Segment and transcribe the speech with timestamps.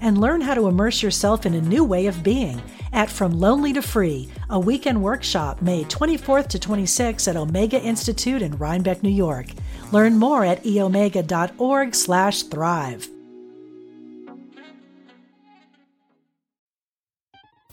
[0.00, 2.60] and learn how to immerse yourself in a new way of being
[2.92, 8.42] at From Lonely to Free, a weekend workshop May 24th to 26th at Omega Institute
[8.42, 9.46] in Rhinebeck, New York.
[9.92, 13.08] Learn more at eomega.org slash thrive.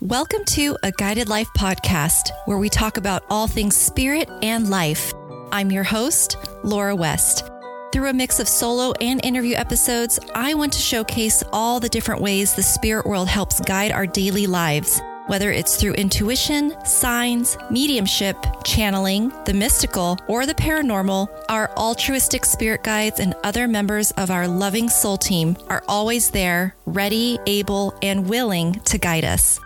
[0.02, 5.14] Welcome to a Guided Life podcast where we talk about all things spirit and life.
[5.52, 7.50] I'm your host, Laura West.
[7.96, 12.20] Through a mix of solo and interview episodes, I want to showcase all the different
[12.20, 15.02] ways the spirit world helps guide our daily lives.
[15.28, 18.36] Whether it's through intuition, signs, mediumship,
[18.66, 24.46] channeling, the mystical, or the paranormal, our altruistic spirit guides and other members of our
[24.46, 29.58] loving soul team are always there, ready, able, and willing to guide us.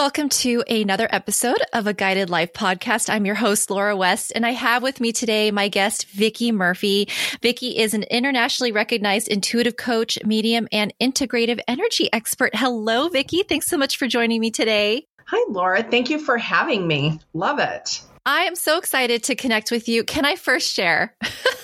[0.00, 3.10] Welcome to another episode of a Guided Life podcast.
[3.10, 7.06] I'm your host, Laura West, and I have with me today my guest, Vicki Murphy.
[7.42, 12.52] Vicki is an internationally recognized intuitive coach, medium, and integrative energy expert.
[12.54, 13.42] Hello, Vicki.
[13.42, 15.06] Thanks so much for joining me today.
[15.26, 15.82] Hi, Laura.
[15.82, 17.20] Thank you for having me.
[17.34, 18.00] Love it.
[18.24, 20.02] I am so excited to connect with you.
[20.04, 21.14] Can I first share?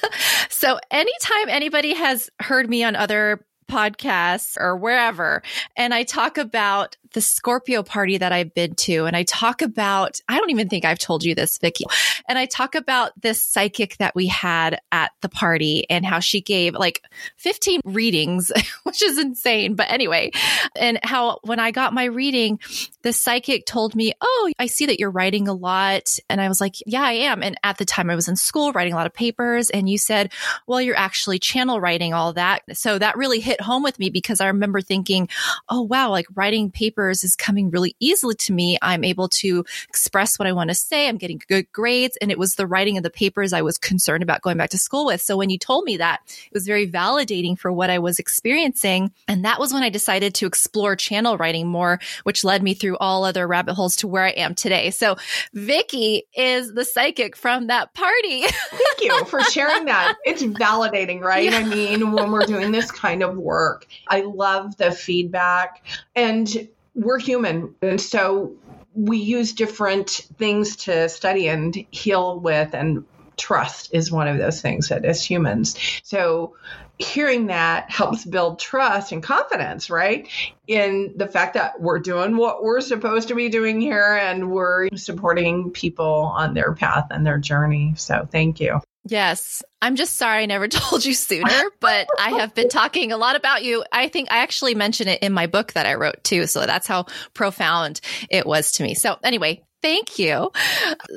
[0.50, 5.42] so, anytime anybody has heard me on other podcasts or wherever,
[5.74, 9.06] and I talk about the Scorpio party that I've been to.
[9.06, 11.86] And I talk about, I don't even think I've told you this, Vicki.
[12.28, 16.42] And I talk about this psychic that we had at the party and how she
[16.42, 17.02] gave like
[17.38, 19.76] 15 readings, which is insane.
[19.76, 20.30] But anyway,
[20.78, 22.60] and how when I got my reading,
[23.00, 26.18] the psychic told me, Oh, I see that you're writing a lot.
[26.28, 27.42] And I was like, Yeah, I am.
[27.42, 29.70] And at the time I was in school writing a lot of papers.
[29.70, 30.34] And you said,
[30.66, 32.60] Well, you're actually channel writing all that.
[32.76, 35.30] So that really hit home with me because I remember thinking,
[35.70, 38.76] Oh, wow, like writing papers papers is coming really easily to me.
[38.82, 41.08] I'm able to express what I want to say.
[41.08, 42.16] I'm getting good grades.
[42.20, 44.78] And it was the writing of the papers I was concerned about going back to
[44.78, 45.22] school with.
[45.22, 49.12] So when you told me that, it was very validating for what I was experiencing.
[49.28, 52.96] And that was when I decided to explore channel writing more, which led me through
[52.98, 54.90] all other rabbit holes to where I am today.
[54.90, 55.14] So
[55.54, 58.42] Vicki is the psychic from that party.
[58.42, 60.16] Thank you for sharing that.
[60.24, 61.52] It's validating, right?
[61.52, 61.58] Yeah.
[61.58, 65.84] I mean, when we're doing this kind of work, I love the feedback.
[66.16, 67.74] And we're human.
[67.82, 68.54] And so
[68.94, 73.04] we use different things to study and heal with and
[73.36, 75.76] trust is one of those things that as humans.
[76.02, 76.56] So
[76.98, 80.28] hearing that helps build trust and confidence, right?
[80.66, 84.88] In the fact that we're doing what we're supposed to be doing here and we're
[84.96, 87.92] supporting people on their path and their journey.
[87.98, 88.80] So thank you.
[89.08, 89.62] Yes.
[89.80, 93.36] I'm just sorry I never told you sooner, but I have been talking a lot
[93.36, 93.84] about you.
[93.92, 96.46] I think I actually mentioned it in my book that I wrote too.
[96.46, 98.00] So that's how profound
[98.30, 98.94] it was to me.
[98.94, 100.50] So anyway, thank you.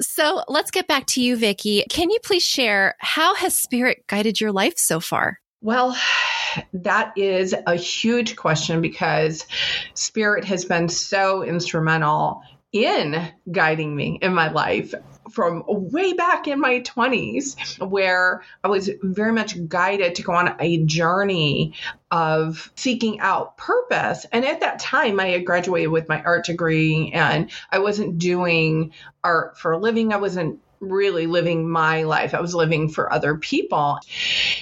[0.02, 1.84] So let's get back to you, Vicki.
[1.90, 5.40] Can you please share how has spirit guided your life so far?
[5.62, 5.98] Well,
[6.74, 9.46] that is a huge question because
[9.94, 14.94] spirit has been so instrumental in guiding me in my life
[15.32, 20.56] from way back in my 20s, where I was very much guided to go on
[20.60, 21.74] a journey
[22.12, 24.26] of seeking out purpose.
[24.32, 28.94] And at that time, I had graduated with my art degree and I wasn't doing
[29.24, 30.14] art for a living.
[30.14, 34.00] I wasn't really living my life, I was living for other people.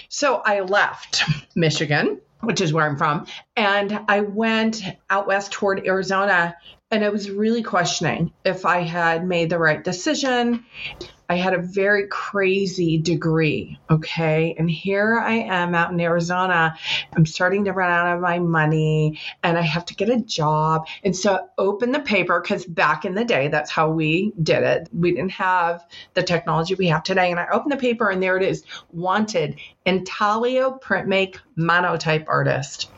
[0.09, 1.23] So I left
[1.55, 3.25] Michigan which is where I'm from.
[3.55, 6.55] And I went out west toward Arizona
[6.89, 10.65] and I was really questioning if I had made the right decision.
[11.29, 14.55] I had a very crazy degree, okay?
[14.57, 16.77] And here I am out in Arizona.
[17.13, 20.87] I'm starting to run out of my money and I have to get a job.
[21.03, 24.63] And so I open the paper because back in the day, that's how we did
[24.63, 24.87] it.
[24.93, 27.31] We didn't have the technology we have today.
[27.31, 28.63] And I open the paper and there it is
[28.93, 32.89] wanted intaglio printmake monotype artist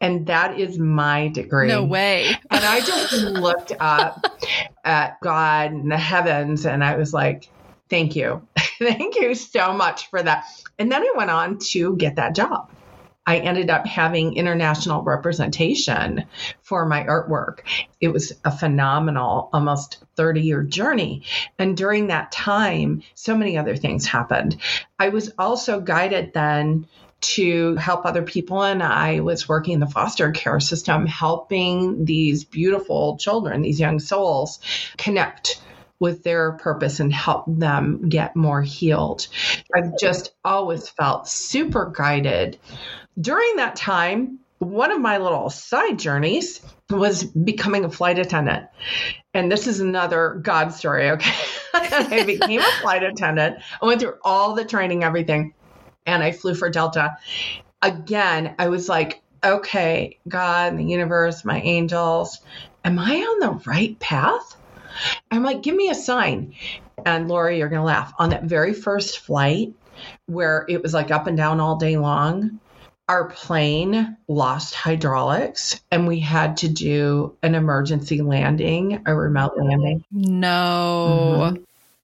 [0.00, 1.68] and that is my degree.
[1.68, 2.28] No way.
[2.50, 4.24] and I just looked up
[4.84, 7.48] at God and the heavens and I was like,
[7.88, 8.46] thank you.
[8.78, 10.44] thank you so much for that.
[10.78, 12.70] And then I went on to get that job.
[13.26, 16.24] I ended up having international representation
[16.62, 17.58] for my artwork.
[18.00, 21.24] It was a phenomenal, almost 30 year journey.
[21.58, 24.56] And during that time, so many other things happened.
[24.98, 26.86] I was also guided then
[27.20, 28.62] to help other people.
[28.62, 33.98] And I was working in the foster care system, helping these beautiful children, these young
[33.98, 34.60] souls,
[34.96, 35.60] connect
[36.00, 39.26] with their purpose and help them get more healed.
[39.74, 42.58] I've just always felt super guided.
[43.20, 46.60] During that time, one of my little side journeys
[46.90, 48.66] was becoming a flight attendant.
[49.34, 51.34] And this is another God story, okay?
[51.74, 53.58] I became a flight attendant.
[53.80, 55.54] I went through all the training, everything,
[56.08, 57.16] and I flew for Delta.
[57.82, 62.40] Again, I was like, okay, God, the universe, my angels,
[62.84, 64.56] am I on the right path?
[65.30, 66.54] I'm like, give me a sign.
[67.04, 68.12] And Lori, you're going to laugh.
[68.18, 69.74] On that very first flight,
[70.26, 72.58] where it was like up and down all day long,
[73.08, 80.04] our plane lost hydraulics and we had to do an emergency landing, a remote landing.
[80.10, 81.54] No.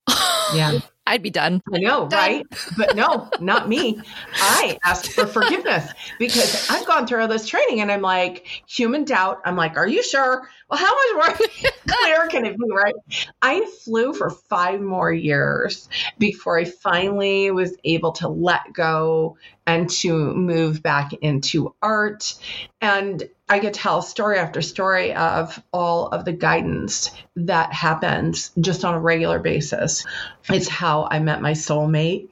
[0.09, 0.57] Mm-hmm.
[0.57, 0.81] Yeah.
[1.07, 1.61] I'd be done.
[1.73, 2.19] I know, done.
[2.19, 2.47] right?
[2.79, 4.01] But no, not me.
[4.37, 9.05] I asked for forgiveness because I've gone through all this training and I'm like, human
[9.05, 9.43] doubt.
[9.45, 10.49] I'm like, are you sure?
[10.71, 11.49] Well, how much more
[11.87, 12.95] clear can it be, right?
[13.43, 19.37] I flew for five more years before I finally was able to let go
[19.67, 22.35] and to move back into art.
[22.81, 28.85] And I could tell story after story of all of the guidance that happens just
[28.85, 30.05] on a regular basis.
[30.49, 32.29] It's how I met my soulmate.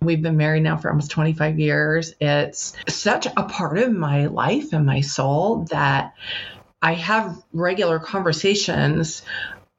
[0.00, 2.14] We've been married now for almost 25 years.
[2.20, 6.14] It's such a part of my life and my soul that
[6.82, 9.22] I have regular conversations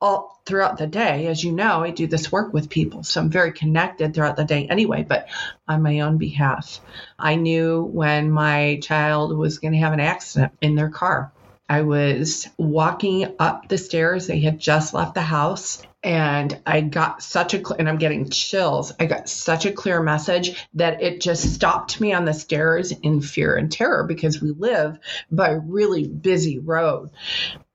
[0.06, 1.25] all throughout the day.
[1.25, 4.44] As you know, I do this work with people, so I'm very connected throughout the
[4.44, 5.28] day anyway, but
[5.68, 6.80] on my own behalf.
[7.18, 11.31] I knew when my child was going to have an accident in their car.
[11.68, 14.28] I was walking up the stairs.
[14.28, 15.81] They had just left the house.
[16.04, 18.94] And I got such a, and I'm getting chills.
[19.00, 23.22] I got such a clear message that it just stopped me on the stairs in
[23.22, 25.00] fear and terror because we live
[25.31, 27.10] by a really busy road.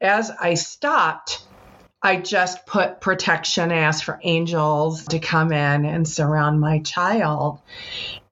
[0.01, 1.43] As I stopped,
[2.03, 7.61] I just put protection, asked for angels to come in and surround my child.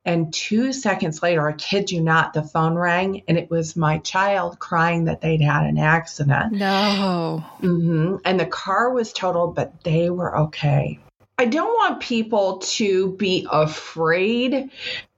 [0.04, 3.98] And two seconds later, I kid you not, the phone rang and it was my
[3.98, 6.52] child crying that they'd had an accident.
[6.52, 7.44] No.
[7.60, 8.16] Mm-hmm.
[8.24, 10.98] And the car was totaled, but they were okay.
[11.36, 14.70] I don't want people to be afraid.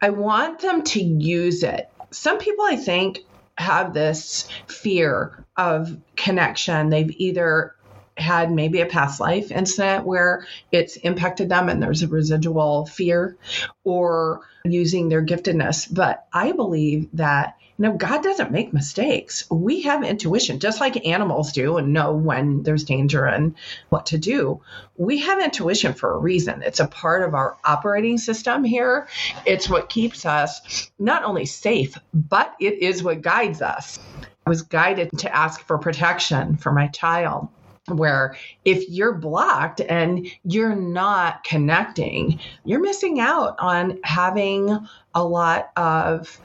[0.02, 1.88] I want them to use it.
[2.10, 3.20] Some people, I think,
[3.56, 6.90] have this fear of connection.
[6.90, 7.76] They've either
[8.16, 13.36] had maybe a past life incident where it's impacted them and there's a residual fear
[13.84, 15.92] or using their giftedness.
[15.92, 19.50] But I believe that you know, God doesn't make mistakes.
[19.50, 23.54] We have intuition, just like animals do, and know when there's danger and
[23.88, 24.60] what to do.
[24.98, 26.62] We have intuition for a reason.
[26.62, 29.08] It's a part of our operating system here.
[29.46, 33.98] It's what keeps us not only safe, but it is what guides us.
[34.46, 37.48] I was guided to ask for protection for my child
[37.96, 44.76] where if you're blocked and you're not connecting, you're missing out on having
[45.14, 46.40] a lot of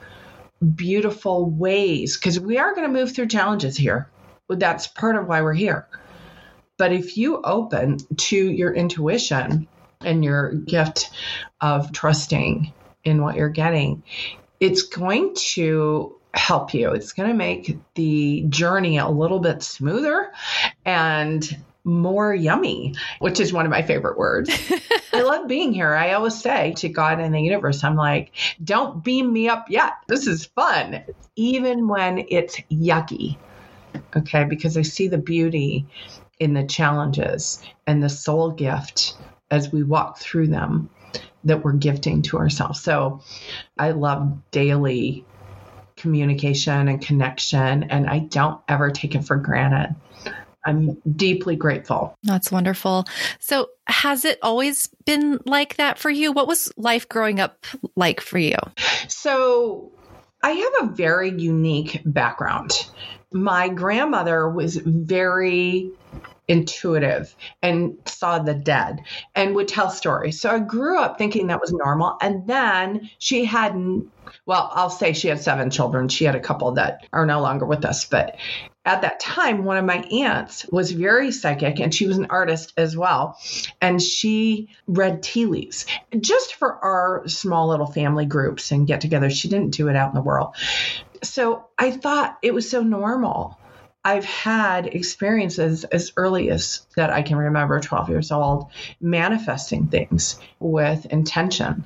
[0.74, 4.08] beautiful ways because we are going to move through challenges here.
[4.48, 5.88] That's part of why we're here.
[6.78, 9.66] But if you open to your intuition
[10.00, 11.10] and your gift
[11.60, 12.72] of trusting
[13.04, 14.02] in what you're getting,
[14.60, 16.90] it's going to help you.
[16.90, 20.32] It's going to make the journey a little bit smoother
[20.84, 24.50] and more yummy, which is one of my favorite words.
[25.12, 25.94] I love being here.
[25.94, 29.94] I always say to God and the universe, I'm like, don't beam me up yet.
[30.08, 31.02] This is fun,
[31.36, 33.38] even when it's yucky.
[34.16, 35.86] Okay, because I see the beauty
[36.38, 39.16] in the challenges and the soul gift
[39.50, 40.90] as we walk through them
[41.44, 42.82] that we're gifting to ourselves.
[42.82, 43.20] So
[43.78, 45.24] I love daily
[45.96, 49.94] communication and connection, and I don't ever take it for granted.
[50.64, 52.16] I'm deeply grateful.
[52.24, 53.04] That's wonderful.
[53.38, 56.32] So, has it always been like that for you?
[56.32, 58.56] What was life growing up like for you?
[59.06, 59.92] So,
[60.42, 62.88] I have a very unique background.
[63.32, 65.90] My grandmother was very
[66.48, 69.00] intuitive and saw the dead
[69.34, 70.40] and would tell stories.
[70.40, 72.16] So I grew up thinking that was normal.
[72.20, 73.74] And then she had,
[74.44, 76.08] well, I'll say she had seven children.
[76.08, 78.04] She had a couple that are no longer with us.
[78.04, 78.36] But
[78.84, 82.72] at that time, one of my aunts was very psychic and she was an artist
[82.76, 83.36] as well.
[83.80, 85.86] And she read tea leaves
[86.20, 89.28] just for our small little family groups and get together.
[89.30, 90.54] She didn't do it out in the world.
[91.24, 93.58] So I thought it was so normal
[94.06, 98.70] I've had experiences as early as that I can remember, 12 years old,
[99.00, 101.84] manifesting things with intention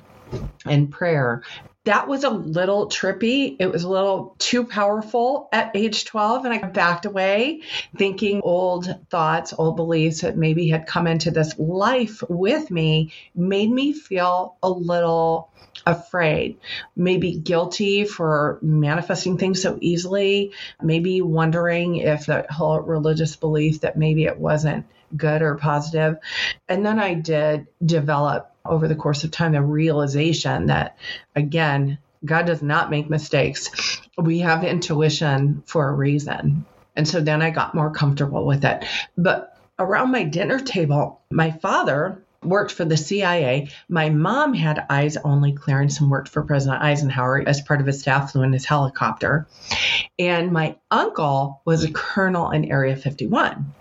[0.67, 1.41] and prayer
[1.83, 3.55] that was a little trippy.
[3.59, 6.45] It was a little too powerful at age 12.
[6.45, 7.61] And I backed away
[7.97, 13.71] thinking old thoughts, old beliefs that maybe had come into this life with me made
[13.71, 15.49] me feel a little
[15.85, 16.57] afraid,
[16.95, 23.97] maybe guilty for manifesting things so easily, maybe wondering if that whole religious belief that
[23.97, 24.85] maybe it wasn't
[25.15, 26.17] good or positive.
[26.67, 30.97] And then I did develop over the course of time the realization that,
[31.35, 33.99] again, God does not make mistakes.
[34.17, 36.65] We have intuition for a reason.
[36.95, 38.85] And so then I got more comfortable with it.
[39.17, 43.69] But around my dinner table, my father worked for the CIA.
[43.87, 48.01] My mom had eyes only clearance and worked for President Eisenhower as part of his
[48.01, 49.47] staff, flew in his helicopter.
[50.17, 53.73] And my uncle was a colonel in Area 51.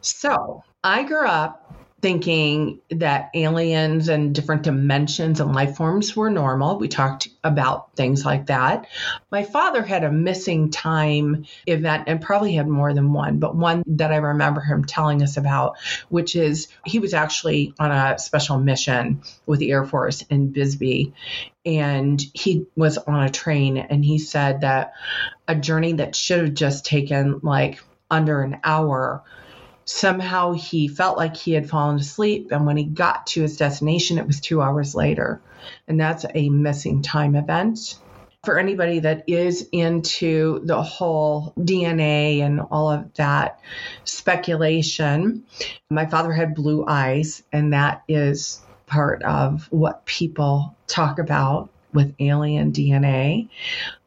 [0.00, 1.60] So I grew up
[2.00, 6.78] thinking that aliens and different dimensions and life forms were normal.
[6.78, 8.86] We talked about things like that.
[9.30, 13.82] My father had a missing time event and probably had more than one, but one
[13.86, 15.76] that I remember him telling us about,
[16.08, 21.12] which is he was actually on a special mission with the Air Force in Bisbee.
[21.66, 24.94] And he was on a train and he said that
[25.46, 29.22] a journey that should have just taken like under an hour
[29.90, 32.52] somehow he felt like he had fallen asleep.
[32.52, 35.40] And when he got to his destination, it was two hours later.
[35.88, 37.98] And that's a missing time event.
[38.44, 43.60] For anybody that is into the whole DNA and all of that
[44.04, 45.44] speculation,
[45.90, 52.14] my father had blue eyes, and that is part of what people talk about with
[52.18, 53.48] alien DNA.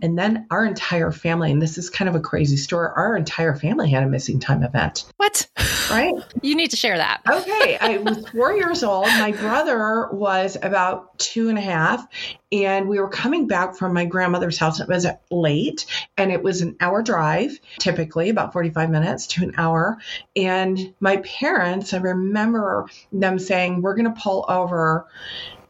[0.01, 3.55] And then our entire family, and this is kind of a crazy story, our entire
[3.55, 5.05] family had a missing time event.
[5.17, 5.47] What?
[5.89, 6.13] Right?
[6.41, 7.21] you need to share that.
[7.27, 7.77] okay.
[7.79, 9.07] I was four years old.
[9.07, 12.05] My brother was about two and a half.
[12.51, 14.79] And we were coming back from my grandmother's house.
[14.79, 15.87] It was late
[16.17, 19.97] and it was an hour drive, typically about 45 minutes to an hour.
[20.35, 25.07] And my parents, I remember them saying, We're going to pull over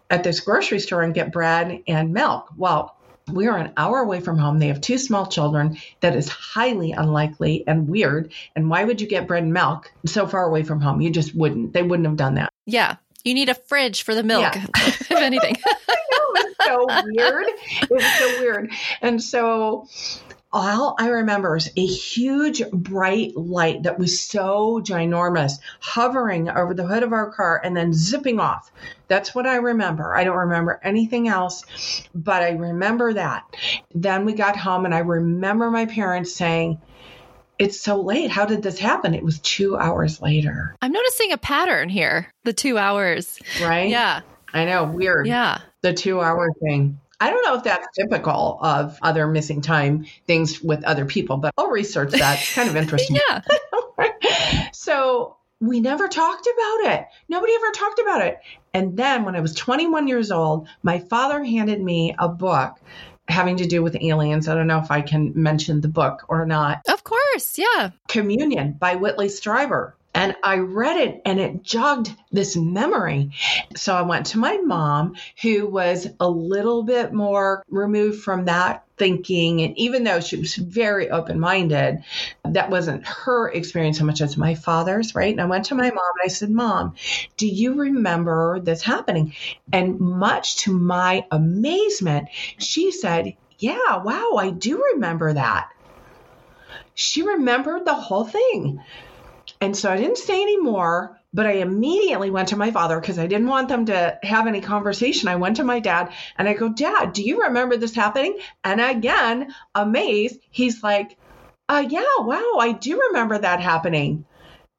[0.10, 2.50] at this grocery store and get bread and milk.
[2.58, 2.96] Well,
[3.32, 4.60] we are an hour away from home.
[4.60, 5.78] They have two small children.
[6.02, 8.34] That is highly unlikely and weird.
[8.56, 11.02] And why would you get bread and milk so far away from home?
[11.02, 11.74] You just wouldn't.
[11.74, 12.52] They wouldn't have done that.
[12.66, 12.98] Yeah.
[13.24, 14.66] You need a fridge for the milk, yeah.
[14.76, 15.56] if anything.
[15.66, 16.34] I know.
[16.36, 17.48] It's so weird.
[17.82, 18.72] It was so weird.
[19.02, 19.88] And so
[20.54, 26.86] all I remember is a huge bright light that was so ginormous hovering over the
[26.86, 28.72] hood of our car and then zipping off.
[29.08, 30.16] That's what I remember.
[30.16, 31.64] I don't remember anything else,
[32.14, 33.44] but I remember that.
[33.94, 36.80] Then we got home and I remember my parents saying,
[37.60, 38.30] it's so late.
[38.32, 39.14] How did this happen?
[39.14, 40.76] It was two hours later.
[40.82, 42.28] I'm noticing a pattern here.
[42.44, 43.40] The two hours.
[43.62, 43.90] Right?
[43.90, 44.22] Yeah.
[44.54, 44.86] I know.
[44.86, 45.28] Weird.
[45.28, 45.62] Yeah.
[45.82, 47.00] The two hour thing.
[47.24, 51.54] I don't know if that's typical of other missing time things with other people, but
[51.58, 52.40] I'll research that.
[52.42, 53.18] It's kind of interesting.
[53.30, 53.42] yeah.
[54.74, 57.08] so we never talked about it.
[57.30, 58.40] Nobody ever talked about it.
[58.74, 62.78] And then when I was 21 years old, my father handed me a book
[63.30, 64.50] having to do with aliens.
[64.50, 66.82] I don't know if I can mention the book or not.
[66.90, 67.92] Of course, yeah.
[68.10, 69.94] Communion by Whitley Strieber.
[70.14, 73.32] And I read it and it jogged this memory.
[73.76, 78.84] So I went to my mom, who was a little bit more removed from that
[78.98, 79.62] thinking.
[79.62, 82.04] And even though she was very open minded,
[82.46, 85.32] that wasn't her experience so much as my father's, right?
[85.32, 86.96] And I went to my mom and I said, Mom,
[87.38, 89.34] do you remember this happening?
[89.72, 92.30] And much to my amazement,
[92.60, 95.70] she said, Yeah, wow, I do remember that.
[96.94, 98.80] She remembered the whole thing.
[99.64, 103.18] And so I didn't say any more, but I immediately went to my father because
[103.18, 105.30] I didn't want them to have any conversation.
[105.30, 108.38] I went to my dad and I go, Dad, do you remember this happening?
[108.66, 111.18] And again, amazed, he's like,
[111.70, 114.26] uh, Yeah, wow, I do remember that happening.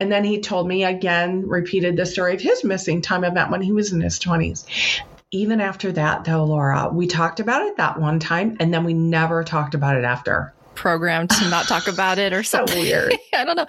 [0.00, 3.62] And then he told me again, repeated the story of his missing time event when
[3.62, 4.66] he was in his 20s.
[5.30, 8.92] Even after that, though, Laura, we talked about it that one time and then we
[8.92, 12.74] never talked about it after programmed to not talk about it or something.
[12.74, 13.14] so weird.
[13.32, 13.66] I don't know.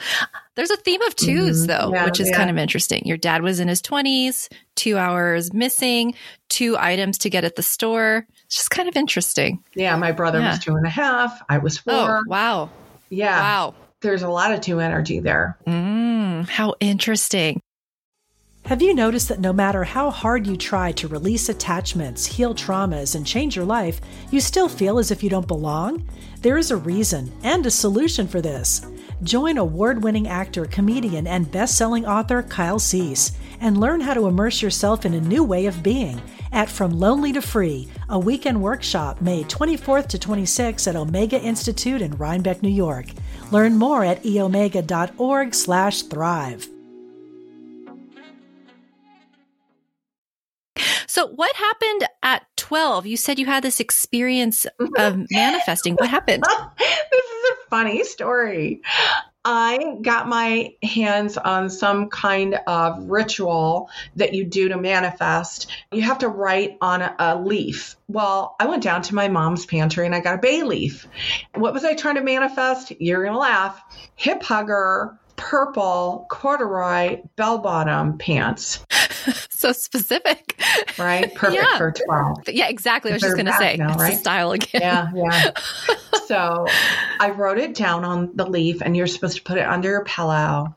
[0.55, 1.65] There's a theme of 2s mm-hmm.
[1.67, 2.37] though, yeah, which is yeah.
[2.37, 3.03] kind of interesting.
[3.05, 6.13] Your dad was in his 20s, two hours missing,
[6.49, 8.25] two items to get at the store.
[8.45, 9.63] It's just kind of interesting.
[9.75, 10.51] Yeah, my brother yeah.
[10.51, 11.41] was two and a half.
[11.49, 11.93] I was four.
[11.93, 12.69] Oh, wow.
[13.09, 13.39] Yeah.
[13.39, 13.75] Wow.
[14.01, 15.57] There's a lot of two energy there.
[15.67, 17.61] Mm, how interesting.
[18.65, 23.13] Have you noticed that no matter how hard you try to release attachments, heal traumas,
[23.13, 26.09] and change your life, you still feel as if you don't belong?
[26.45, 28.85] There is a reason and a solution for this.
[29.23, 34.27] Join award winning actor, comedian, and best selling author Kyle Cease and learn how to
[34.27, 36.21] immerse yourself in a new way of being
[36.51, 42.03] at From Lonely to Free, a weekend workshop May 24th to 26th at Omega Institute
[42.03, 43.07] in Rhinebeck, New York.
[43.49, 46.74] Learn more at eomega.org/thrive.
[51.15, 53.05] So, what happened at 12?
[53.05, 54.65] You said you had this experience
[54.97, 55.93] of manifesting.
[55.93, 56.43] What happened?
[56.77, 58.81] this is a funny story.
[59.45, 65.67] I got my hands on some kind of ritual that you do to manifest.
[65.93, 67.95] You have to write on a, a, leaf.
[68.09, 71.07] Well, I went down to my mom's pantry and I got a bay leaf.
[71.53, 72.91] What was I trying to manifest?
[72.99, 73.81] You're going to laugh.
[74.17, 78.85] Hip hugger, purple corduroy bell bottom pants.
[79.49, 80.59] so specific.
[80.97, 81.33] Right?
[81.35, 81.77] Perfect yeah.
[81.77, 82.49] for 12.
[82.49, 83.11] Yeah, exactly.
[83.11, 83.77] I was just going to say.
[83.77, 84.17] Now, right?
[84.17, 84.81] style again.
[84.81, 85.51] Yeah, yeah.
[86.27, 86.65] so
[87.19, 90.03] I wrote it down on the leaf, and you're supposed to put it under your
[90.03, 90.75] pillow.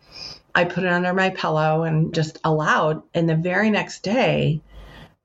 [0.54, 3.02] I put it under my pillow and just allowed.
[3.14, 4.60] And the very next day,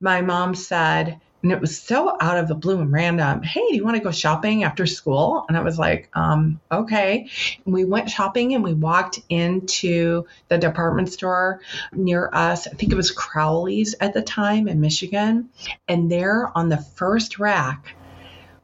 [0.00, 3.42] my mom said, and it was so out of the blue and random.
[3.42, 5.44] Hey, do you want to go shopping after school?
[5.46, 7.28] And I was like, um, okay.
[7.66, 11.60] And we went shopping and we walked into the department store
[11.92, 12.66] near us.
[12.66, 15.50] I think it was Crowley's at the time in Michigan.
[15.86, 17.94] And there on the first rack,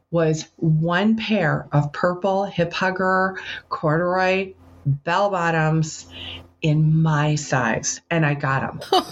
[0.09, 4.53] was one pair of purple hip hugger corduroy
[4.85, 6.05] bell bottoms
[6.61, 9.05] in my size and I got them.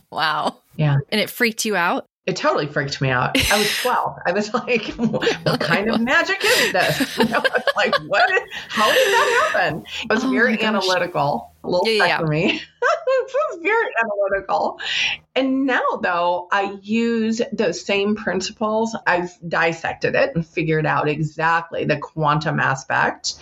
[0.10, 0.56] wow.
[0.74, 0.96] Yeah.
[1.10, 2.06] And it freaked you out?
[2.26, 3.36] It totally freaked me out.
[3.52, 4.18] I was 12.
[4.26, 7.18] I was like, what kind of magic is this?
[7.18, 8.30] You know, I was like, what?
[8.30, 9.84] Is, how did that happen?
[10.08, 11.51] I was oh very analytical.
[11.64, 12.18] A little yeah, yeah.
[12.18, 12.60] for me.
[13.06, 14.80] this was very analytical.
[15.34, 18.94] And now, though, I use those same principles.
[19.06, 23.36] I've dissected it and figured out exactly the quantum aspect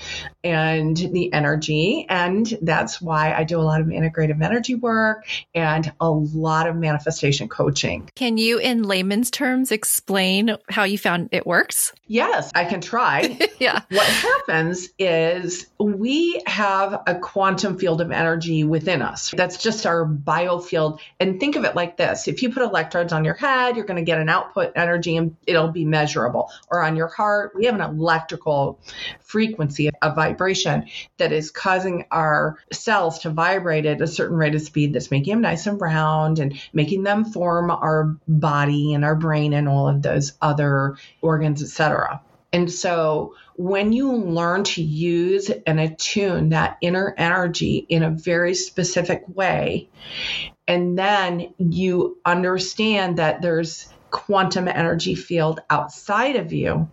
[0.45, 2.07] and the energy.
[2.09, 6.77] And that's why I do a lot of integrative energy work and a lot of
[6.77, 8.09] manifestation coaching.
[8.15, 11.93] Can you, in layman's terms, explain how you found it works?
[12.07, 13.37] Yes, I can try.
[13.59, 13.81] yeah.
[13.89, 19.33] What happens is we have a quantum field of energy within us.
[19.37, 21.00] That's just our biofield.
[21.19, 23.99] And think of it like this if you put electrodes on your head, you're going
[23.99, 26.50] to get an output energy and it'll be measurable.
[26.71, 28.80] Or on your heart, we have an electrical
[29.21, 30.87] frequency, a vibration
[31.19, 35.34] that is causing our cells to vibrate at a certain rate of speed that's making
[35.34, 39.89] them nice and round and making them form our body and our brain and all
[39.89, 42.21] of those other organs, etc.
[42.52, 48.54] And so when you learn to use and attune that inner energy in a very
[48.54, 49.89] specific way,
[50.67, 56.91] and then you understand that there's quantum energy field outside of you,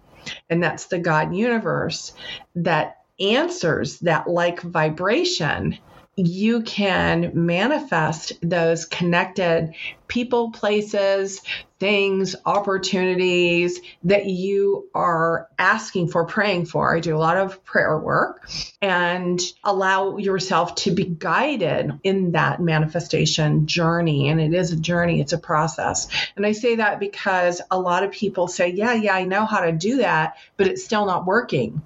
[0.49, 2.13] and that's the God universe
[2.55, 5.77] that answers that like vibration
[6.17, 9.75] you can manifest those connected
[10.07, 11.41] people, places,
[11.79, 16.95] things, opportunities that you are asking for, praying for.
[16.95, 18.49] I do a lot of prayer work
[18.81, 24.29] and allow yourself to be guided in that manifestation journey.
[24.29, 26.07] And it is a journey, it's a process.
[26.35, 29.59] And I say that because a lot of people say, Yeah, yeah, I know how
[29.59, 31.83] to do that, but it's still not working.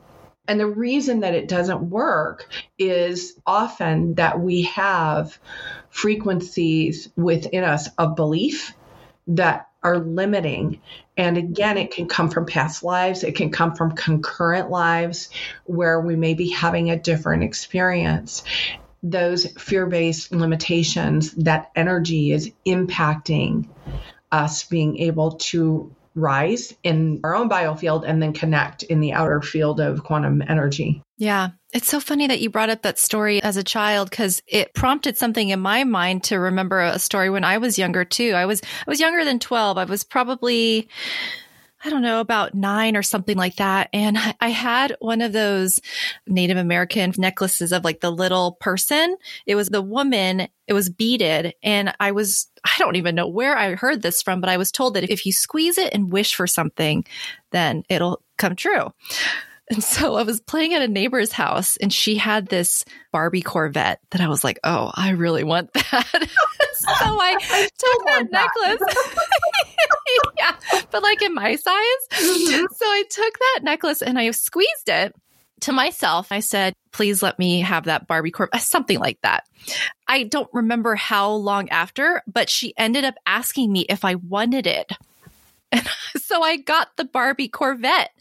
[0.51, 5.39] And the reason that it doesn't work is often that we have
[5.89, 8.73] frequencies within us of belief
[9.27, 10.81] that are limiting.
[11.15, 15.29] And again, it can come from past lives, it can come from concurrent lives
[15.63, 18.43] where we may be having a different experience.
[19.01, 23.69] Those fear based limitations, that energy is impacting
[24.33, 29.41] us being able to rise in our own biofield and then connect in the outer
[29.41, 31.02] field of quantum energy.
[31.17, 31.50] Yeah.
[31.74, 35.17] It's so funny that you brought up that story as a child because it prompted
[35.17, 38.32] something in my mind to remember a story when I was younger too.
[38.32, 39.78] I was I was younger than 12.
[39.78, 40.89] I was probably
[41.83, 43.89] I don't know, about nine or something like that.
[43.91, 45.79] And I had one of those
[46.27, 49.17] Native American necklaces of like the little person.
[49.45, 51.55] It was the woman, it was beaded.
[51.63, 54.71] And I was, I don't even know where I heard this from, but I was
[54.71, 57.03] told that if you squeeze it and wish for something,
[57.51, 58.93] then it'll come true.
[59.71, 64.01] And so I was playing at a neighbor's house and she had this Barbie Corvette
[64.10, 66.07] that I was like, oh, I really want that.
[66.73, 67.38] so I
[67.77, 68.95] took that necklace.
[70.38, 71.63] yeah, but like in my size.
[72.12, 75.15] So I took that necklace and I squeezed it
[75.62, 76.34] to myself.
[76.34, 79.45] I said, please let me have that Barbie Corvette, uh, something like that.
[80.05, 84.67] I don't remember how long after, but she ended up asking me if I wanted
[84.67, 84.91] it.
[85.71, 88.12] And so I got the Barbie Corvette.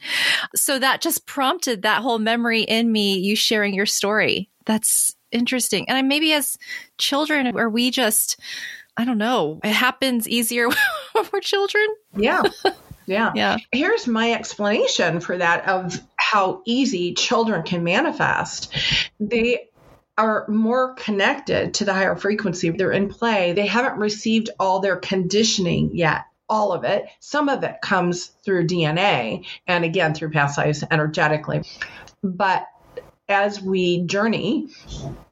[0.54, 4.50] So that just prompted that whole memory in me, you sharing your story.
[4.66, 5.88] That's interesting.
[5.88, 6.56] And maybe as
[6.98, 8.38] children, are we just,
[8.96, 10.68] I don't know, it happens easier
[11.12, 11.86] when we're children?
[12.16, 12.42] Yeah.
[13.06, 13.32] Yeah.
[13.34, 13.56] Yeah.
[13.72, 18.72] Here's my explanation for that of how easy children can manifest.
[19.18, 19.70] They
[20.16, 22.70] are more connected to the higher frequency.
[22.70, 23.52] They're in play.
[23.52, 26.24] They haven't received all their conditioning yet.
[26.50, 27.06] All of it.
[27.20, 31.62] Some of it comes through DNA and again through past lives energetically.
[32.22, 32.66] But
[33.30, 34.68] as we journey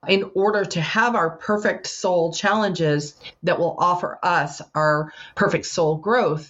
[0.07, 5.96] in order to have our perfect soul challenges that will offer us our perfect soul
[5.96, 6.48] growth,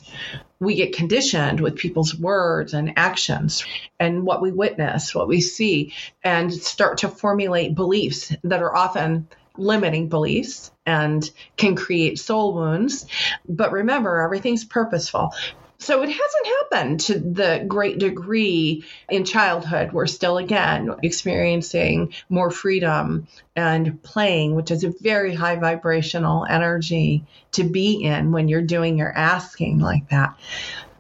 [0.61, 3.65] we get conditioned with people's words and actions
[3.99, 9.27] and what we witness, what we see, and start to formulate beliefs that are often
[9.59, 13.07] limiting beliefs and can create soul wounds.
[13.49, 15.33] But remember, everything's purposeful.
[15.81, 19.93] So it hasn't happened to the great degree in childhood.
[19.93, 27.25] We're still, again, experiencing more freedom and playing, which is a very high vibrational energy
[27.53, 30.37] to be in when you're doing your asking like that.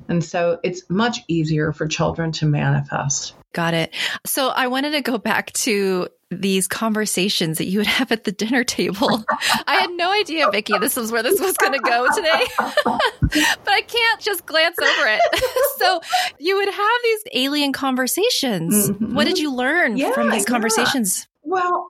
[0.08, 3.34] And so it's much easier for children to manifest.
[3.54, 3.94] Got it.
[4.26, 8.32] So I wanted to go back to these conversations that you would have at the
[8.32, 9.24] dinner table.
[9.66, 12.44] I had no idea, Vicki, this was where this was going to go today,
[13.22, 15.20] but I can't just glance over it.
[15.78, 16.00] so
[16.38, 18.90] you would have these alien conversations.
[18.90, 19.14] Mm-hmm.
[19.14, 21.20] What did you learn yeah, from these conversations?
[21.20, 21.34] Yeah.
[21.48, 21.88] Well,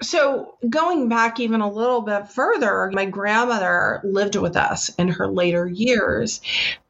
[0.00, 5.28] so going back even a little bit further, my grandmother lived with us in her
[5.28, 6.40] later years.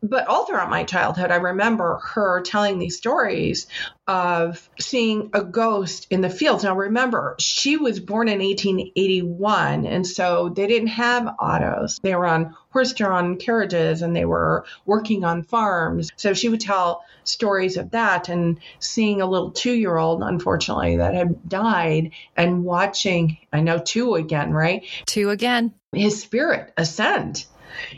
[0.07, 3.67] But all throughout my childhood, I remember her telling these stories
[4.07, 6.63] of seeing a ghost in the fields.
[6.63, 12.01] Now, remember, she was born in 1881, and so they didn't have autos.
[12.03, 16.11] They were on horse drawn carriages and they were working on farms.
[16.17, 20.99] So she would tell stories of that and seeing a little two year old, unfortunately,
[20.99, 24.85] that had died and watching, I know two again, right?
[25.07, 25.73] Two again.
[25.95, 27.47] His spirit ascend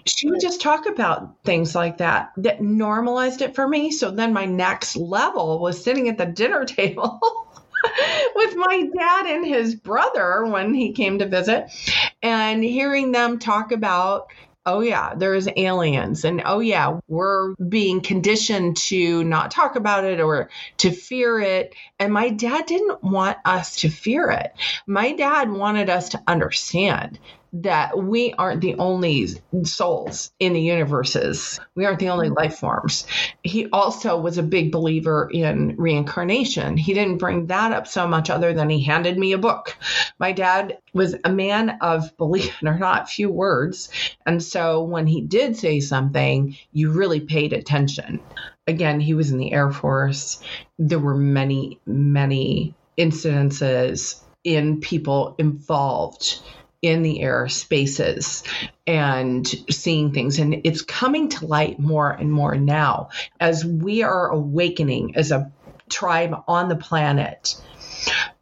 [0.05, 3.91] she would just talk about things like that that normalized it for me.
[3.91, 7.21] So then my next level was sitting at the dinner table
[8.35, 11.71] with my dad and his brother when he came to visit
[12.23, 14.29] and hearing them talk about
[14.67, 20.21] oh yeah there's aliens and oh yeah we're being conditioned to not talk about it
[20.21, 24.53] or to fear it and my dad didn't want us to fear it
[24.87, 27.19] my dad wanted us to understand
[27.63, 29.29] that we aren't the only
[29.65, 31.61] souls in the universes.
[31.75, 32.35] We aren't the only hmm.
[32.35, 33.07] life forms.
[33.43, 36.77] He also was a big believer in reincarnation.
[36.77, 39.77] He didn't bring that up so much other than he handed me a book.
[40.19, 43.91] My dad was a man of, believe it or not, few words.
[44.27, 48.21] And so when he did say something, you really paid attention.
[48.67, 50.43] Again, he was in the Air Force.
[50.79, 56.41] There were many, many incidences in people involved
[56.83, 58.43] in the air spaces
[58.87, 60.39] and seeing things.
[60.39, 63.11] And it's coming to light more and more now
[63.41, 65.53] as we are awakening as a
[65.89, 67.57] tribe on the planet.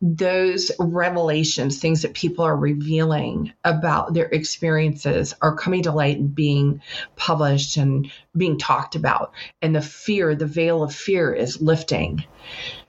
[0.02, 6.34] Those revelations, things that people are revealing about their experiences, are coming to light and
[6.34, 6.82] being
[7.16, 9.32] published and being talked about.
[9.62, 12.24] And the fear, the veil of fear, is lifting.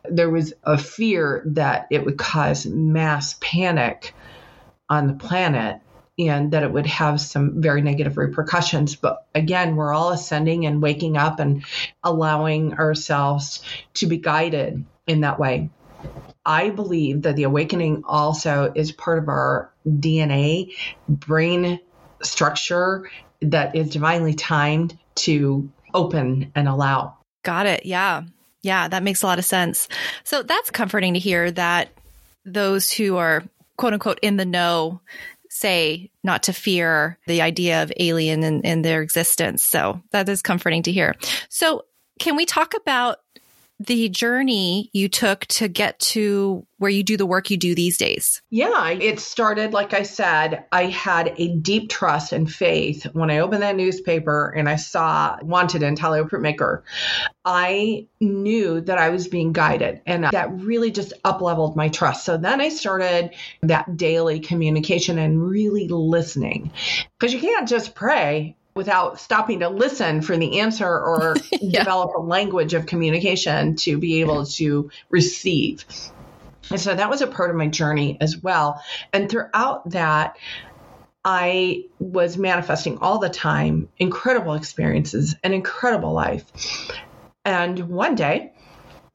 [0.04, 4.14] There was a fear that it would cause mass panic
[4.90, 5.82] on the planet
[6.18, 8.96] and that it would have some very negative repercussions.
[8.96, 11.66] But again, we're all ascending and waking up and
[12.04, 13.62] allowing ourselves
[13.96, 15.70] to be guided in that way.
[16.46, 20.74] I believe that the awakening also is part of our DNA,
[21.10, 21.80] brain
[22.22, 23.10] structure
[23.42, 27.18] that is divinely timed to open and allow.
[27.44, 27.86] Got it.
[27.86, 28.24] Yeah.
[28.62, 29.88] Yeah, that makes a lot of sense.
[30.24, 31.90] So that's comforting to hear that
[32.46, 33.44] those who are
[33.78, 35.02] quote unquote in the know
[35.50, 39.64] say not to fear the idea of alien and, their existence.
[39.64, 41.16] So that is comforting to hear.
[41.50, 41.84] So
[42.20, 43.20] can we talk about
[43.80, 47.98] the journey you took to get to where you do the work you do these
[47.98, 48.42] days?
[48.50, 53.40] Yeah, it started, like I said, I had a deep trust and faith when I
[53.40, 56.84] opened that newspaper and I saw Wanted intaglio Printmaker.
[57.44, 62.26] I knew that I was being guided and that really just up leveled my trust.
[62.26, 63.32] So then I started
[63.64, 66.72] that daily communication and really listening
[67.20, 71.80] because you can't just pray without stopping to listen for the answer or yeah.
[71.80, 75.86] develop a language of communication to be able to receive.
[76.70, 78.82] And so that was a part of my journey as well.
[79.14, 80.36] And throughout that,
[81.24, 86.46] I was manifesting all the time incredible experiences, an incredible life.
[87.46, 88.54] And one day,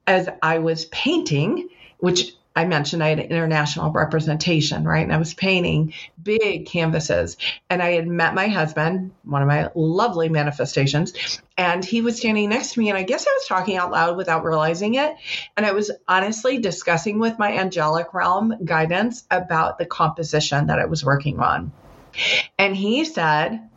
[0.07, 1.69] as I was painting,
[1.99, 5.05] which I mentioned I had international representation, right?
[5.05, 7.37] And I was painting big canvases.
[7.69, 12.51] And I had met my husband, one of my lovely manifestations, and he was standing
[12.51, 12.89] next to me.
[12.89, 15.15] And I guess I was talking out loud without realizing it.
[15.57, 20.87] And I was honestly discussing with my angelic realm guidance about the composition that I
[20.87, 21.73] was working on.
[22.59, 23.69] And he said,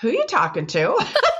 [0.00, 0.98] Who are you talking to?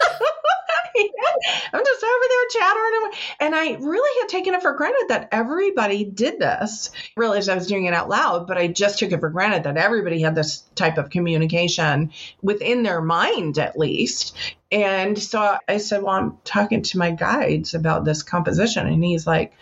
[1.72, 3.11] I'm just over there chattering.
[3.40, 6.90] And I really had taken it for granted that everybody did this.
[6.94, 9.64] I realized I was doing it out loud, but I just took it for granted
[9.64, 14.37] that everybody had this type of communication within their mind, at least.
[14.72, 18.87] And so I said, Well, I'm talking to my guides about this composition.
[18.87, 19.52] And he's like,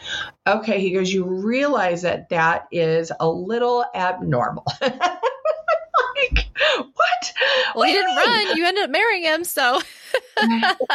[0.47, 0.81] Okay.
[0.81, 4.64] He goes, You realize that that is a little abnormal.
[6.31, 6.47] like,
[6.95, 7.33] what?
[7.75, 8.57] Well, what he didn't run.
[8.57, 9.45] You ended up marrying him.
[9.45, 9.81] So.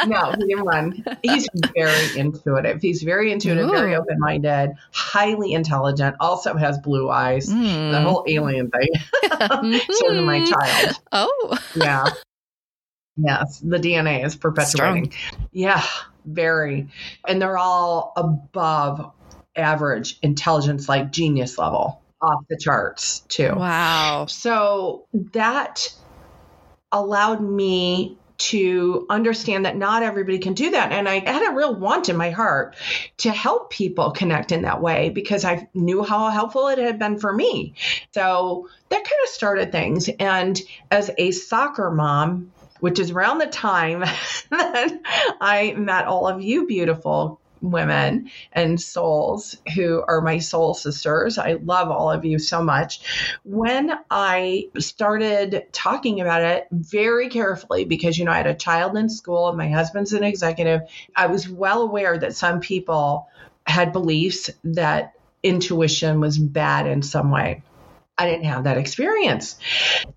[0.06, 1.04] no, he didn't run.
[1.22, 2.80] He's very intuitive.
[2.80, 3.72] He's very intuitive, Ooh.
[3.72, 7.48] very open minded, highly intelligent, also has blue eyes.
[7.48, 7.92] Mm.
[7.92, 8.88] The whole alien thing.
[9.90, 11.00] so my child.
[11.12, 11.58] Oh.
[11.74, 12.08] Yeah.
[13.16, 15.10] Yes, the DNA is perpetuating.
[15.10, 15.48] Strong.
[15.50, 15.84] Yeah,
[16.24, 16.88] very.
[17.26, 19.12] And they're all above
[19.56, 23.52] average intelligence, like genius level off the charts too.
[23.54, 24.26] Wow.
[24.26, 25.88] So that
[26.90, 30.92] allowed me to understand that not everybody can do that.
[30.92, 32.76] And I had a real want in my heart
[33.18, 37.18] to help people connect in that way because I knew how helpful it had been
[37.18, 37.74] for me.
[38.14, 40.08] So that kind of started things.
[40.20, 44.00] And as a soccer mom, which is around the time
[44.50, 45.00] that
[45.40, 51.38] I met all of you beautiful women and souls who are my soul sisters.
[51.38, 53.00] I love all of you so much.
[53.44, 58.96] When I started talking about it very carefully, because, you know, I had a child
[58.96, 60.82] in school and my husband's an executive,
[61.14, 63.28] I was well aware that some people
[63.66, 67.62] had beliefs that intuition was bad in some way.
[68.18, 69.56] I didn't have that experience.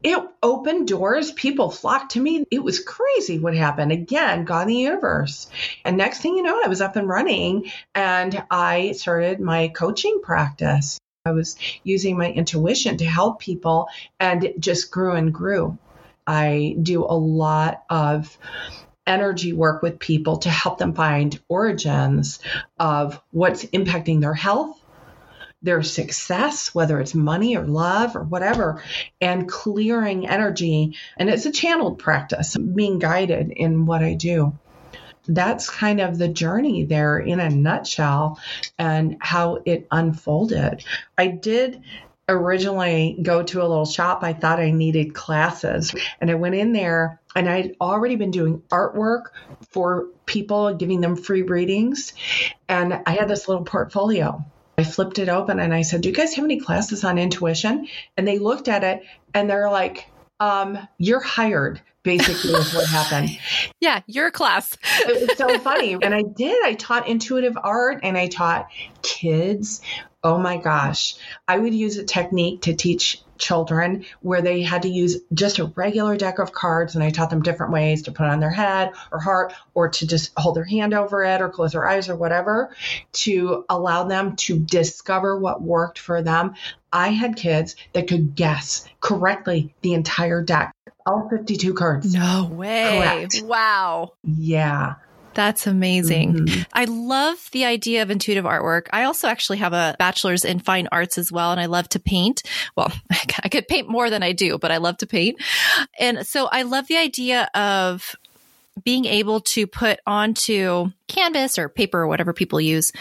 [0.01, 1.31] It opened doors.
[1.31, 2.43] People flocked to me.
[2.49, 3.91] It was crazy what happened.
[3.91, 5.47] Again, God in the universe.
[5.85, 10.19] And next thing you know, I was up and running and I started my coaching
[10.23, 10.99] practice.
[11.25, 13.87] I was using my intuition to help people
[14.19, 15.77] and it just grew and grew.
[16.25, 18.35] I do a lot of
[19.05, 22.39] energy work with people to help them find origins
[22.79, 24.80] of what's impacting their health
[25.61, 28.83] their success, whether it's money or love or whatever,
[29.19, 30.95] and clearing energy.
[31.17, 34.57] And it's a channeled practice, being guided in what I do.
[35.27, 38.39] That's kind of the journey there in a nutshell
[38.79, 40.83] and how it unfolded.
[41.17, 41.83] I did
[42.27, 44.23] originally go to a little shop.
[44.23, 45.93] I thought I needed classes.
[46.19, 49.25] And I went in there and I'd already been doing artwork
[49.69, 52.13] for people, giving them free readings.
[52.67, 54.43] And I had this little portfolio.
[54.81, 57.87] I flipped it open and I said, Do you guys have any classes on intuition?
[58.17, 63.29] And they looked at it and they're like, um, You're hired, basically, is what happened.
[63.79, 64.77] Yeah, your class.
[64.83, 65.93] it was so funny.
[65.93, 66.63] And I did.
[66.63, 68.67] I taught intuitive art and I taught
[69.01, 69.81] kids.
[70.23, 71.15] Oh my gosh.
[71.47, 75.65] I would use a technique to teach children where they had to use just a
[75.75, 78.51] regular deck of cards and I taught them different ways to put it on their
[78.51, 82.07] head or heart or to just hold their hand over it or close their eyes
[82.07, 82.73] or whatever
[83.11, 86.53] to allow them to discover what worked for them.
[86.93, 90.73] I had kids that could guess correctly the entire deck,
[91.05, 92.13] all 52 cards.
[92.13, 92.99] No way.
[92.99, 93.41] Correct.
[93.43, 94.13] Wow.
[94.23, 94.95] Yeah.
[95.33, 96.33] That's amazing.
[96.33, 96.61] Mm-hmm.
[96.73, 98.87] I love the idea of intuitive artwork.
[98.91, 101.99] I also actually have a bachelor's in fine arts as well, and I love to
[101.99, 102.43] paint.
[102.75, 102.91] Well,
[103.43, 105.41] I could paint more than I do, but I love to paint.
[105.99, 108.15] And so I love the idea of
[108.83, 112.91] being able to put onto canvas or paper or whatever people use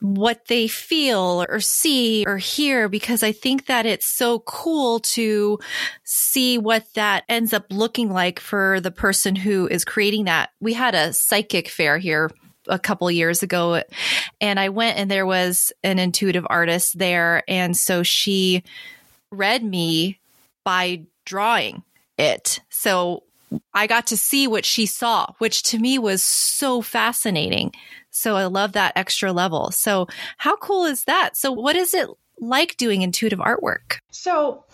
[0.00, 5.58] what they feel or see or hear because I think that it's so cool to
[6.04, 10.50] see what that ends up looking like for the person who is creating that.
[10.60, 12.30] We had a psychic fair here
[12.66, 13.82] a couple years ago
[14.40, 18.62] and I went and there was an intuitive artist there and so she
[19.30, 20.20] read me
[20.64, 21.82] by drawing
[22.18, 22.60] it.
[22.68, 23.23] So
[23.72, 27.72] I got to see what she saw, which to me was so fascinating.
[28.10, 29.70] So I love that extra level.
[29.70, 30.06] So
[30.38, 31.36] how cool is that?
[31.36, 33.98] So what is it like doing intuitive artwork?
[34.10, 34.64] So,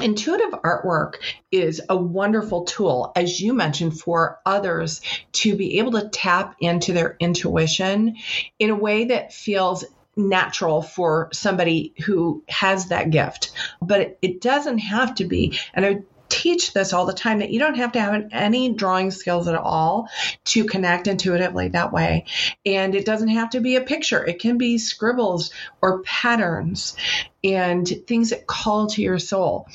[0.00, 1.14] intuitive artwork
[1.50, 5.00] is a wonderful tool, as you mentioned, for others
[5.32, 8.16] to be able to tap into their intuition
[8.58, 9.84] in a way that feels
[10.16, 13.52] natural for somebody who has that gift.
[13.80, 15.58] But it, doesn't have to be.
[15.72, 19.10] And I teach this all the time that you don't have to have any drawing
[19.10, 20.08] skills at all
[20.44, 22.24] to connect intuitively that way.
[22.64, 26.96] And it doesn't have to be a picture, it can be scribbles or patterns
[27.44, 29.68] and things that call to your soul.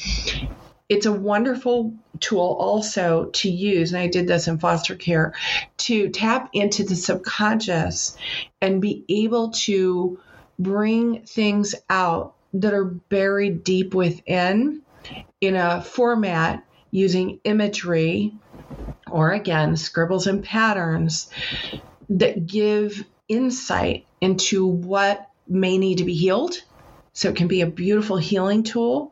[0.89, 5.33] It's a wonderful tool also to use, and I did this in foster care,
[5.77, 8.17] to tap into the subconscious
[8.61, 10.19] and be able to
[10.57, 14.81] bring things out that are buried deep within
[15.41, 18.33] in a format using imagery
[19.09, 21.29] or again scribbles and patterns
[22.09, 26.61] that give insight into what may need to be healed
[27.17, 29.11] so it can be a beautiful healing tool.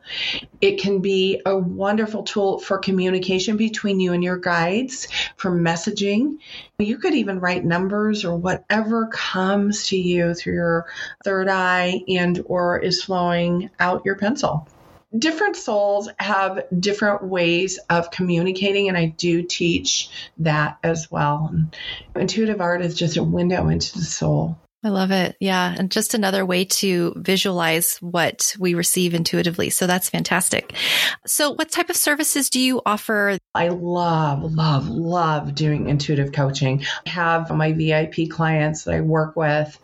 [0.62, 6.38] It can be a wonderful tool for communication between you and your guides, for messaging.
[6.78, 10.86] You could even write numbers or whatever comes to you through your
[11.24, 14.68] third eye and or is flowing out your pencil
[15.18, 21.50] different souls have different ways of communicating, and I do teach that as well.
[21.52, 21.76] And
[22.16, 24.58] intuitive art is just a window into the soul.
[24.86, 25.36] I love it.
[25.40, 25.74] Yeah.
[25.76, 29.72] And just another way to visualize what we receive intuitively.
[29.72, 30.76] So that's fantastic.
[31.26, 33.40] So, what type of services do you offer?
[33.56, 36.86] I love, love, love doing intuitive coaching.
[37.08, 39.76] I have my VIP clients that I work with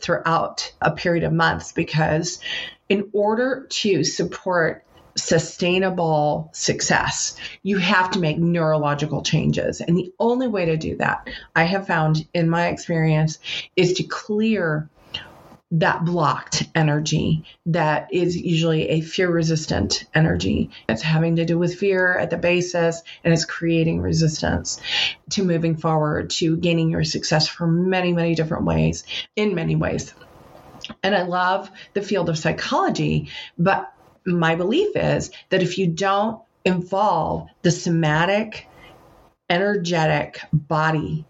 [0.00, 2.40] throughout a period of months because
[2.88, 4.84] in order to support
[5.16, 9.80] sustainable success, you have to make neurological changes.
[9.80, 13.38] And the only way to do that, I have found in my experience,
[13.76, 14.88] is to clear
[15.70, 20.70] that blocked energy that is usually a fear resistant energy.
[20.88, 24.80] It's having to do with fear at the basis and it's creating resistance
[25.30, 29.04] to moving forward, to gaining your success for many, many different ways,
[29.36, 30.14] in many ways.
[31.02, 33.28] And I love the field of psychology,
[33.58, 33.92] but
[34.24, 38.66] my belief is that if you don't involve the somatic,
[39.50, 41.26] energetic body,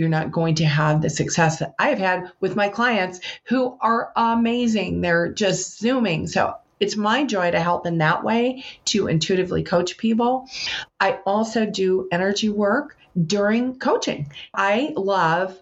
[0.00, 4.12] you're not going to have the success that I've had with my clients who are
[4.16, 5.02] amazing.
[5.02, 6.26] They're just zooming.
[6.26, 10.48] So it's my joy to help in that way to intuitively coach people.
[10.98, 14.32] I also do energy work during coaching.
[14.54, 15.60] I love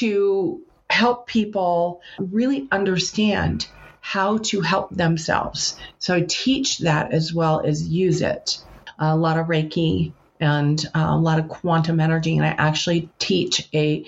[0.00, 3.66] to help people really understand
[4.02, 5.78] how to help themselves.
[5.98, 8.58] So I teach that as well as use it.
[8.98, 12.36] A lot of Reiki and uh, a lot of quantum energy.
[12.36, 14.04] And I actually teach a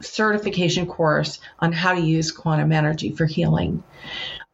[0.00, 3.82] certification course on how to use quantum energy for healing.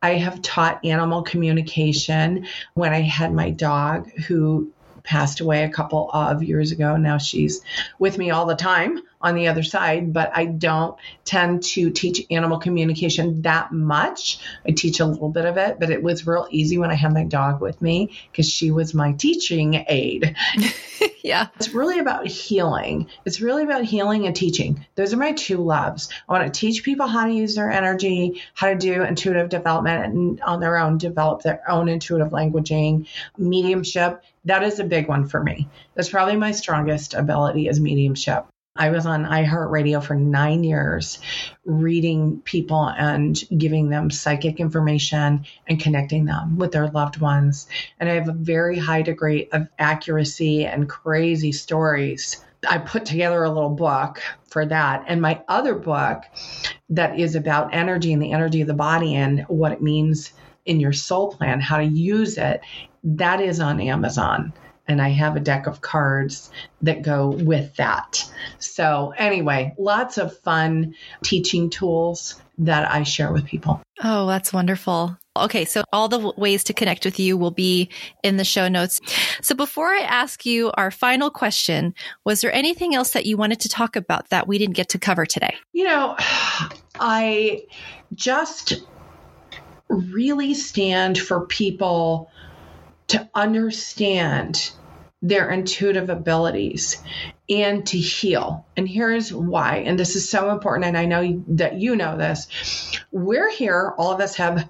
[0.02, 6.10] I have taught animal communication when I had my dog who passed away a couple
[6.12, 6.96] of years ago.
[6.96, 7.62] Now she's
[7.98, 12.24] with me all the time on the other side, but I don't tend to teach
[12.30, 14.38] animal communication that much.
[14.66, 17.12] I teach a little bit of it, but it was real easy when I had
[17.12, 20.36] my dog with me because she was my teaching aid.
[21.24, 21.48] yeah.
[21.56, 23.08] It's really about healing.
[23.24, 24.86] It's really about healing and teaching.
[24.94, 26.08] Those are my two loves.
[26.28, 30.04] I want to teach people how to use their energy, how to do intuitive development
[30.04, 34.22] and on their own develop their own intuitive languaging, mediumship.
[34.44, 35.68] That is a big one for me.
[35.94, 38.46] That's probably my strongest ability is mediumship.
[38.76, 41.18] I was on iHeartRadio for nine years,
[41.64, 47.66] reading people and giving them psychic information and connecting them with their loved ones.
[47.98, 52.44] And I have a very high degree of accuracy and crazy stories.
[52.68, 55.04] I put together a little book for that.
[55.06, 56.22] And my other book
[56.90, 60.32] that is about energy and the energy of the body and what it means
[60.64, 62.60] in your soul plan, how to use it,
[63.04, 64.52] that is on Amazon
[64.88, 66.50] and I have a deck of cards
[66.82, 68.24] that go with that.
[68.58, 70.94] So, anyway, lots of fun
[71.24, 73.82] teaching tools that I share with people.
[74.02, 75.16] Oh, that's wonderful.
[75.36, 77.90] Okay, so all the ways to connect with you will be
[78.22, 79.00] in the show notes.
[79.42, 81.94] So before I ask you our final question,
[82.24, 84.98] was there anything else that you wanted to talk about that we didn't get to
[84.98, 85.54] cover today?
[85.72, 86.16] You know,
[86.98, 87.64] I
[88.14, 88.82] just
[89.88, 92.30] really stand for people
[93.08, 94.70] to understand
[95.22, 97.02] their intuitive abilities
[97.48, 98.66] and to heal.
[98.76, 102.48] And here's why, and this is so important, and I know that you know this.
[103.10, 104.68] We're here, all of us have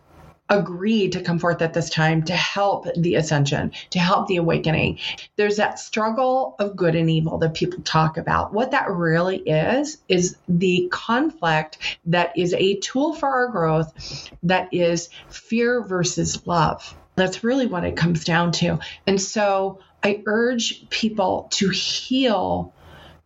[0.49, 4.99] agreed to come forth at this time to help the ascension, to help the awakening.
[5.35, 8.53] There's that struggle of good and evil that people talk about.
[8.53, 14.73] What that really is, is the conflict that is a tool for our growth that
[14.73, 16.95] is fear versus love.
[17.17, 18.79] That's really what it comes down to.
[19.07, 22.75] And so I urge people to heal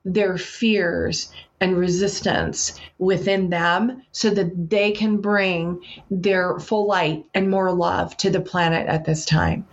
[0.04, 1.30] their fears
[1.60, 8.16] and resistance within them so that they can bring their full light and more love
[8.18, 9.66] to the planet at this time.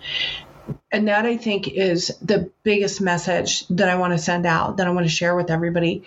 [0.91, 4.87] And that I think is the biggest message that I want to send out, that
[4.87, 6.03] I want to share with everybody.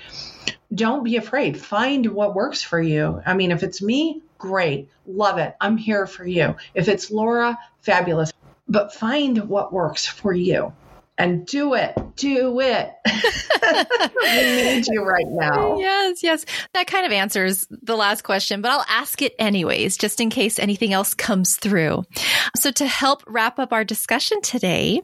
[0.74, 1.58] Don't be afraid.
[1.58, 3.22] Find what works for you.
[3.24, 4.88] I mean, if it's me, great.
[5.06, 5.54] Love it.
[5.60, 6.56] I'm here for you.
[6.74, 8.32] If it's Laura, fabulous.
[8.66, 10.72] But find what works for you
[11.20, 11.94] and do it.
[12.16, 12.90] Do it.
[14.22, 15.78] we need you right now.
[15.78, 16.46] Yes, yes.
[16.72, 20.58] That kind of answers the last question, but I'll ask it anyways, just in case
[20.58, 22.04] anything else comes through.
[22.56, 25.02] So, to help wrap up our discussion today,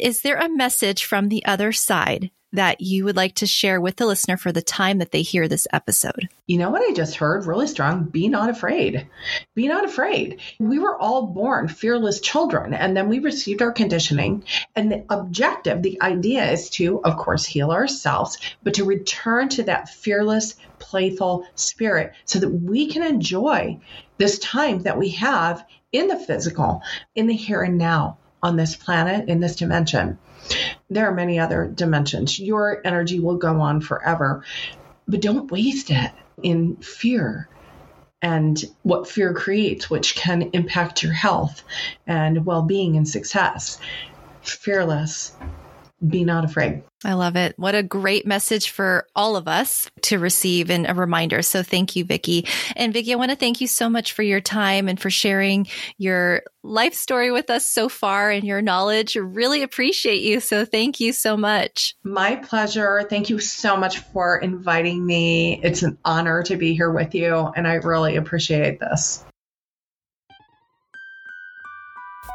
[0.00, 3.96] is there a message from the other side that you would like to share with
[3.96, 6.28] the listener for the time that they hear this episode?
[6.46, 8.04] You know what I just heard really strong?
[8.04, 9.06] Be not afraid.
[9.54, 10.40] Be not afraid.
[10.58, 14.44] We were all born fearless children, and then we received our conditioning.
[14.76, 19.62] And the objective, the idea is to, of course, heal ourselves, but to return to
[19.64, 23.78] that fearless, playful spirit so that we can enjoy
[24.18, 26.82] this time that we have in the physical,
[27.14, 30.18] in the here and now on this planet, in this dimension.
[30.90, 32.38] There are many other dimensions.
[32.38, 34.44] Your energy will go on forever,
[35.06, 36.10] but don't waste it
[36.42, 37.48] in fear
[38.20, 41.62] and what fear creates, which can impact your health
[42.06, 43.78] and well being and success.
[44.42, 45.32] Fearless,
[46.06, 46.82] be not afraid.
[47.04, 47.54] I love it.
[47.56, 51.42] What a great message for all of us to receive and a reminder.
[51.42, 52.46] So thank you, Vicki.
[52.76, 55.66] And Vicki, I want to thank you so much for your time and for sharing
[55.98, 59.16] your life story with us so far and your knowledge.
[59.16, 60.40] Really appreciate you.
[60.40, 61.94] So thank you so much.
[62.04, 63.04] My pleasure.
[63.08, 65.60] Thank you so much for inviting me.
[65.62, 69.24] It's an honor to be here with you, and I really appreciate this.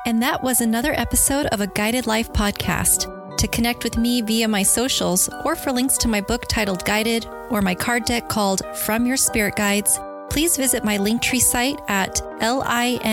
[0.06, 3.14] And that was another episode of a Guided Life podcast.
[3.38, 7.28] To connect with me via my socials or for links to my book titled Guided
[7.50, 12.16] or my card deck called From Your Spirit Guides, please visit my Linktree site at
[12.42, 13.04] linktr.ee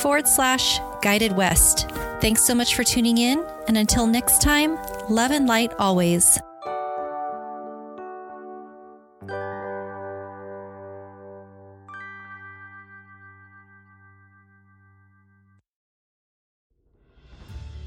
[0.00, 1.90] forward slash guided west.
[2.20, 4.78] Thanks so much for tuning in, and until next time,
[5.10, 6.38] love and light always.